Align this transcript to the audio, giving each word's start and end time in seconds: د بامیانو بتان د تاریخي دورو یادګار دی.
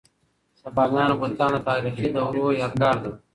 د 0.63 0.65
بامیانو 0.75 1.15
بتان 1.21 1.51
د 1.53 1.57
تاریخي 1.69 2.07
دورو 2.15 2.45
یادګار 2.61 2.95
دی. 3.03 3.11